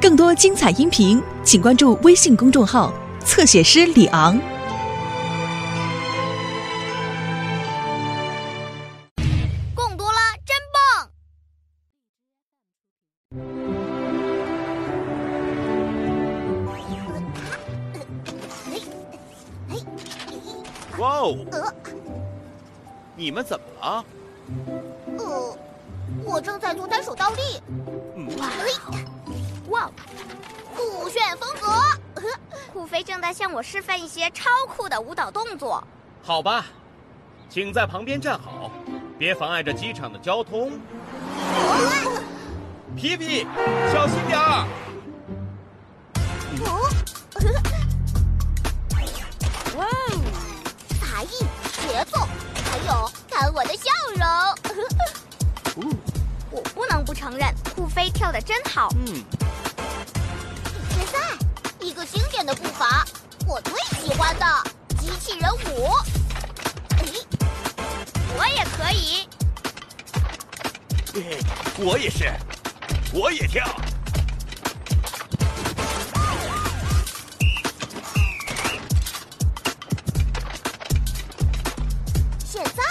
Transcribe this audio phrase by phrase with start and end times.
[0.00, 2.92] 更多精彩音频，请关注微信公众号
[3.24, 4.38] “侧写师李昂”。
[9.74, 11.08] 贡多拉真棒！
[20.98, 21.36] 哇哦！
[21.50, 21.72] 呃
[23.16, 24.04] 你们怎么了？
[25.16, 25.56] 呃，
[26.24, 27.60] 我正在做单手倒立。
[29.68, 29.90] 哇，
[30.76, 32.22] 酷炫风格！
[32.72, 35.82] 酷飞正在向我示范一些超酷的舞蹈动作。
[36.22, 36.66] 好吧，
[37.48, 38.70] 请在旁边站好，
[39.18, 40.72] 别妨碍着机场的交通。
[42.96, 43.46] 皮皮，
[43.92, 44.66] 小心点儿！
[46.64, 46.88] 哦，
[49.76, 49.88] 哇哦！
[51.00, 51.28] 才艺、
[51.88, 52.20] 节奏，
[52.70, 54.24] 还有看我的笑容。
[57.14, 58.88] 承认，酷飞跳的真好。
[58.96, 59.24] 嗯，
[60.90, 61.18] 现在，
[61.80, 63.06] 一个经典的步伐，
[63.46, 64.46] 我最喜欢的
[64.98, 65.92] 机器人舞。
[66.98, 67.04] 哎，
[68.36, 69.28] 我也可以。
[71.14, 71.38] 嘿
[71.78, 72.32] 我也是，
[73.12, 73.64] 我也跳。
[82.44, 82.82] 现在，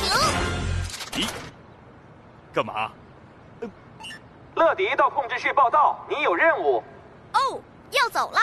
[0.00, 1.22] 停！
[1.22, 1.28] 咦，
[2.52, 2.90] 干嘛？
[4.60, 6.82] 乐迪到控制室报道，你有任务。
[7.32, 7.58] 哦，
[7.92, 8.38] 要走了。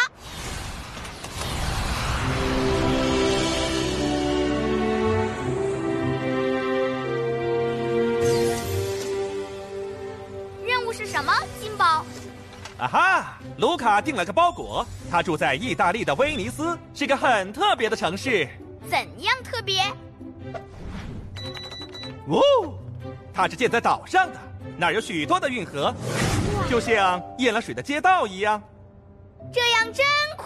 [10.65, 12.03] 任务是什么，金宝？
[12.79, 18.49] 啊哈，卢卡订了个包裹，他住在意大利的威尼斯，是个很特别的城市。
[18.89, 19.83] 怎样特别？
[22.27, 22.41] 哦，
[23.31, 24.39] 它是建在岛上的，
[24.78, 25.94] 那儿有许多的运河，
[26.70, 28.61] 就像淹了水的街道一样。
[29.52, 30.06] 这样真
[30.38, 30.45] 酷！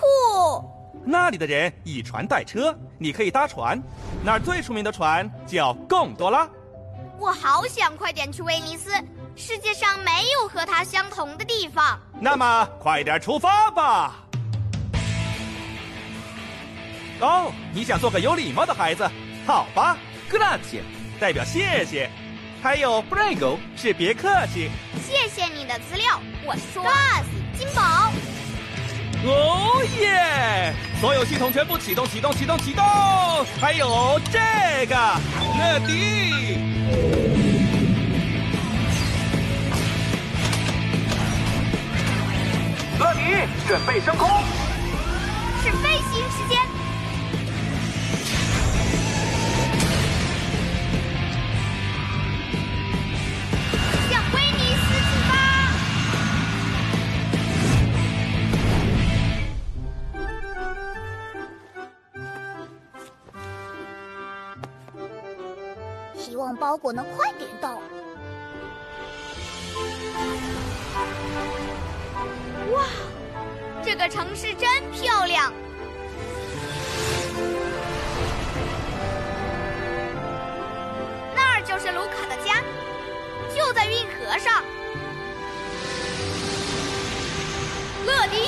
[1.04, 3.82] 那里的人以船代车，你可以搭船。
[4.24, 6.48] 那儿最出名的船叫贡多拉。
[7.20, 8.92] 我好想快点去威尼斯，
[9.36, 12.00] 世界上没有和它相同的地方。
[12.20, 14.16] 那么快点出发吧！
[17.20, 19.08] 哦，你想做个有礼貌的孩子？
[19.46, 19.98] 好吧
[20.30, 20.82] ，Grazie
[21.20, 22.10] 代表谢谢，
[22.62, 24.70] 还有 Brego 是别客气。
[25.04, 27.24] 谢谢你的资料，我说 Gas
[27.58, 28.12] 金宝。
[29.24, 30.74] 哦耶！
[31.00, 32.86] 所有系统全部启动，启动，启动，启动！
[33.60, 34.96] 还有这个
[35.58, 36.58] 乐迪，
[43.00, 43.22] 乐迪，
[43.68, 44.30] 准备升空。
[45.64, 46.81] 是飞行时间。
[66.82, 67.80] 我能快点到。
[72.72, 72.86] 哇，
[73.84, 75.54] 这个城市真漂亮。
[81.36, 82.64] 那儿就是卢卡的家，
[83.56, 84.64] 就在运河上。
[88.08, 88.41] 乐迪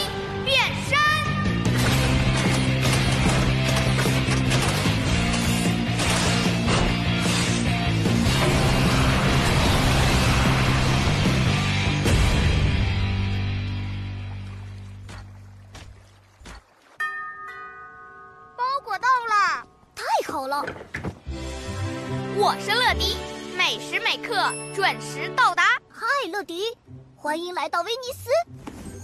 [22.36, 23.16] 我是乐迪，
[23.58, 25.80] 每时每刻准时到达。
[25.90, 26.76] 嗨，乐迪，
[27.16, 28.30] 欢迎来到威尼斯。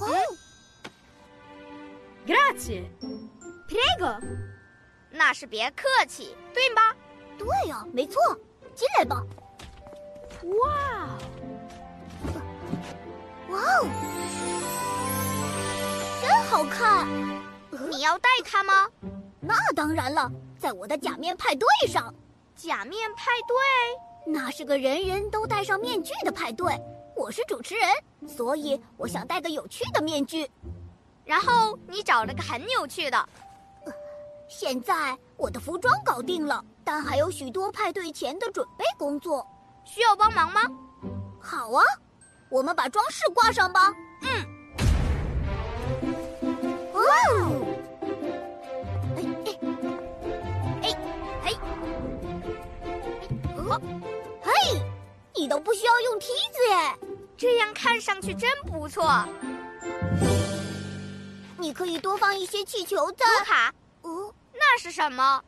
[0.03, 0.07] 哦
[2.25, 2.85] ，Grazie.
[3.67, 4.19] Prego.
[5.11, 6.95] 那是别客气，对吧？
[7.37, 8.21] 对呀、没错。
[8.75, 9.21] 进来吧。
[10.43, 11.09] Wow.
[13.49, 13.87] 哇哦，
[16.21, 17.07] 真好看！
[17.89, 18.87] 你要带它吗？
[19.41, 22.13] 那当然了，在我的假面派对上。
[22.55, 24.33] 假面派对？
[24.33, 26.77] 那是个人人都戴上面具的派对。
[27.15, 27.89] 我是主持人，
[28.27, 30.49] 所以我想戴个有趣的面具。
[31.23, 33.29] 然后你找了个很有趣的。
[34.49, 39.47] 现在我的服装搞定了，但还有许多派对前的准备工作。
[39.85, 40.61] 需要帮忙吗？
[41.39, 41.83] 好啊，
[42.49, 43.93] 我们把装饰挂上吧。
[44.23, 44.45] 嗯。
[46.93, 47.01] 哇
[47.31, 47.78] 哦！
[55.49, 56.95] 都不需要用梯子耶！
[57.35, 59.25] 这样看上去真不错。
[61.57, 63.25] 你可以多放一些气球在。
[63.25, 63.73] 卢卡，
[64.03, 65.43] 哦，那是什么？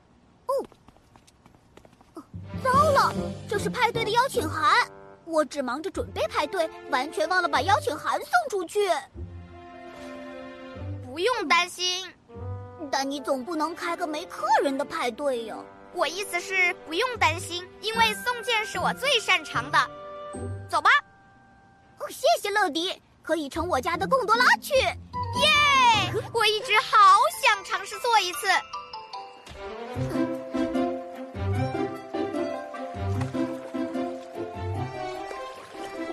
[0.47, 2.23] 哦，
[2.63, 3.13] 糟了，
[3.47, 4.75] 这是派对的邀请函。
[5.23, 8.89] 我只忙着准备派对，完全忘了把邀请函送出去。
[11.05, 12.11] 不用担心，
[12.89, 15.55] 但你总不能开个没客人的派对呀。
[15.93, 19.77] 我意思是不用担心，因为送件是我最擅长的。
[20.69, 20.89] 走吧。
[21.99, 24.73] 哦，谢谢乐迪，可以乘我家的贡多拉去。
[24.75, 24.93] 耶！
[26.33, 28.47] 我一直好想尝试坐一次。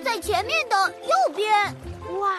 [0.03, 1.51] 在前面的右边。
[2.19, 2.37] 哇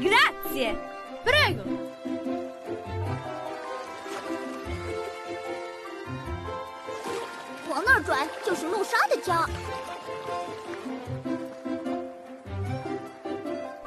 [0.00, 0.74] ！Grazie,
[1.24, 1.62] prego。
[7.68, 9.48] 往那儿转就是露莎的家。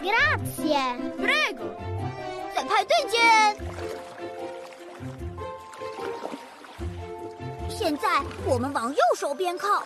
[0.01, 1.69] Grazie, prego。
[2.55, 3.55] 在派对见。
[7.69, 9.83] 现在我们往右手边靠。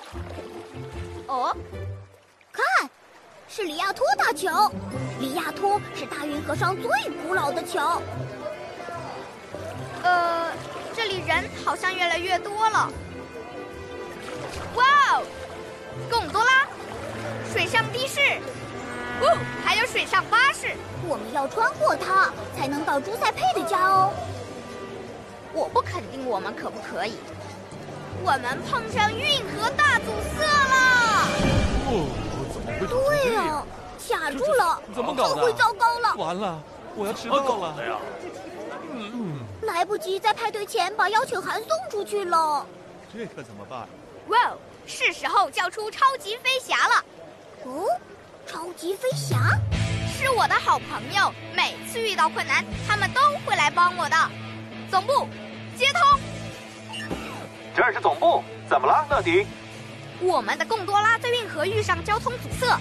[1.28, 1.78] 哦，看，
[3.59, 4.71] 是里亚托大桥。
[5.19, 6.89] 里亚托是大运河上最
[7.21, 8.01] 古老的桥。
[10.01, 10.50] 呃，
[10.95, 12.89] 这里人好像越来越多了。
[14.75, 15.23] 哇哦，
[16.09, 16.65] 贡多拉，
[17.51, 18.21] 水上的士，
[19.19, 20.67] 哦，还有水上巴士。
[21.05, 24.13] 我们要穿过它，才能到朱塞佩的家哦。
[25.51, 27.15] 我不肯定我们可不可以。
[28.23, 30.05] 我们碰上运河大阻
[30.38, 31.27] 塞了！
[32.87, 33.63] 对呀，
[34.09, 35.41] 卡住了，怎么搞的？
[35.41, 36.15] 会糟糕了！
[36.15, 36.61] 完了，
[36.95, 37.83] 我要迟到了！
[37.85, 37.97] 呀？
[38.93, 42.65] 嗯，来不及在派对前把邀请函送出去了。
[43.13, 43.87] 这可怎么办？
[44.29, 44.53] 哇，
[44.85, 47.03] 是时候叫出超级飞侠了！
[47.65, 47.85] 哦，
[48.47, 49.37] 超级飞侠
[50.11, 54.15] 是我的好朋友，每次遇到困难，他们都会来帮我的。
[54.89, 55.27] 总部，
[55.77, 56.19] 接通。
[57.75, 59.45] 这是总部，怎么了，乐迪？
[60.21, 62.77] 我们的贡多拉在运河遇上交通阻塞，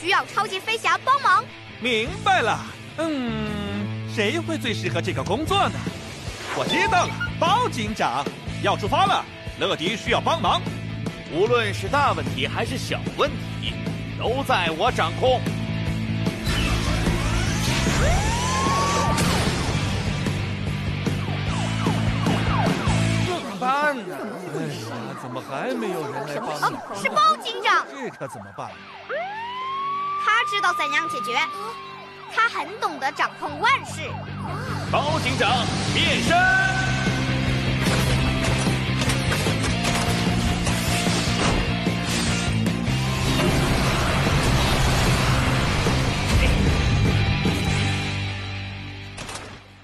[0.00, 1.44] 需要超级飞侠帮忙。
[1.80, 2.58] 明白了，
[2.98, 5.78] 嗯，谁会最适合这个工作呢？
[6.56, 8.24] 我知道了，包警长
[8.62, 9.24] 要出发了，
[9.58, 10.60] 乐迪需要帮忙。
[11.32, 13.30] 无论是大问题还是小问
[13.60, 13.72] 题，
[14.18, 15.40] 都在我掌控。
[23.64, 24.16] 办呢？
[24.54, 26.78] 哎呀，怎么还没有人来帮呢？
[26.94, 28.70] 是包警长，这可怎么办？
[30.22, 31.38] 他知道怎样解决，
[32.34, 34.02] 他很懂得掌控万事。
[34.92, 35.64] 包警长
[35.94, 36.36] 变身，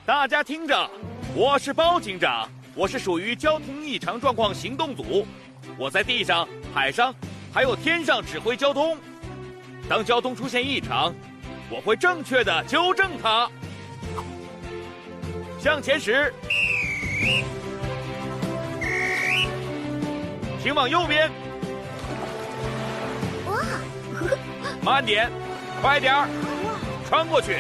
[0.05, 0.91] 大家听着，
[1.35, 2.47] 我是包警长。
[2.75, 5.27] 我是属于交通异常状况行动组，
[5.77, 7.15] 我在地上、海上，
[7.53, 8.97] 还有天上指挥交通。
[9.89, 11.13] 当交通出现异常，
[11.69, 13.51] 我会正确的纠正它。
[15.59, 16.33] 向前驶，
[20.63, 21.31] 请往右边。
[23.47, 23.62] 哇！
[24.81, 25.31] 慢点，
[25.83, 26.29] 快点儿，
[27.09, 27.57] 穿过去，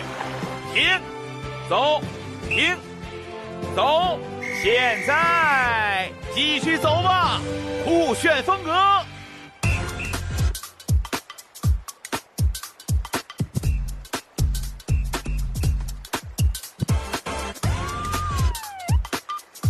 [0.72, 0.82] 停，
[1.68, 2.00] 走，
[2.48, 2.76] 停，
[3.74, 4.18] 走。
[4.62, 7.40] 现在继续走吧，
[7.82, 8.70] 酷炫风格。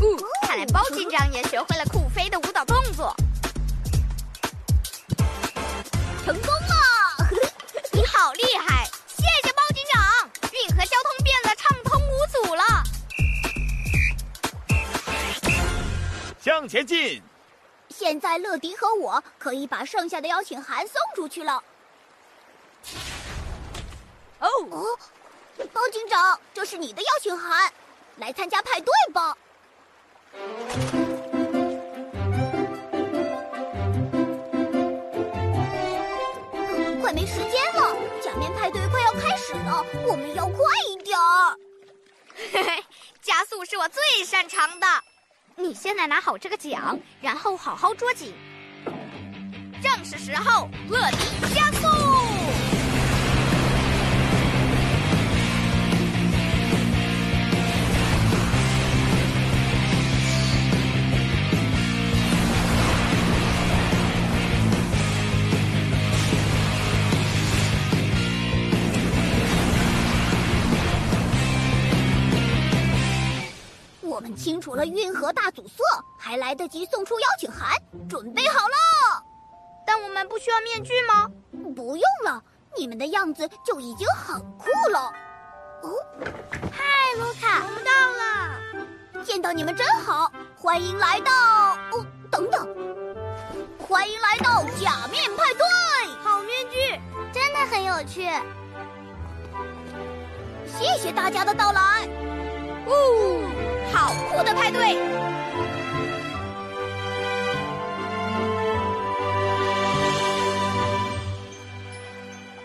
[0.00, 2.79] 呜，看来包警长也学会了酷飞的舞蹈动
[17.90, 21.62] 现在乐迪和我可以把剩下的邀请函送出去了。
[24.38, 24.98] 哦哦，
[25.72, 27.70] 包警长，这是你的邀请函，
[28.16, 29.36] 来参加派对吧！
[37.02, 41.56] 快没时间了，假面派对快要开始了，我们要快一点儿。
[42.52, 42.84] 嘿嘿，
[43.20, 44.86] 加速是我最擅长的。
[45.62, 48.32] 你现在拿好这个奖，然后好好捉紧。
[49.82, 51.69] 正是时候，乐迪加
[74.40, 75.84] 清除了运河大阻塞，
[76.18, 77.76] 还来得及送出邀请函，
[78.08, 79.22] 准备好了。
[79.86, 81.30] 但我们不需要面具吗？
[81.76, 82.42] 不用了，
[82.74, 85.12] 你们的样子就已经很酷了。
[85.82, 85.92] 哦，
[86.72, 86.82] 嗨，
[87.18, 87.92] 卢卡，我们到
[89.20, 91.30] 了，见到你们真好，欢迎来到……
[91.92, 92.66] 哦，等等，
[93.78, 95.66] 欢迎来到假面派对。
[96.24, 96.98] 好面具，
[97.30, 98.26] 真的很有趣。
[100.66, 102.08] 谢谢大家的到来。
[104.70, 104.94] 对！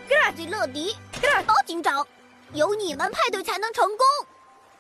[0.08, 0.96] 格拉吉乐迪，
[1.46, 2.06] 包警长，
[2.54, 4.06] 有你们派对才能成功。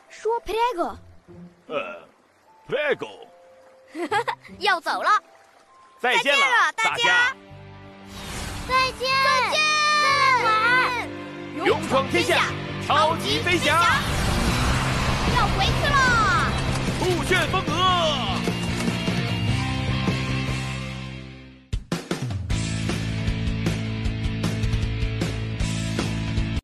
[0.10, 0.96] 说 prego，
[1.68, 2.08] 呃
[2.70, 3.28] ，prego，
[4.60, 5.10] 要走了，
[6.00, 7.36] 再见了，大家，
[8.68, 9.60] 再见，再见，
[10.04, 10.08] 再
[10.44, 12.46] 来玩，勇闯天下，
[12.88, 13.82] 超级飞侠，
[17.06, 17.75] 酷炫风格。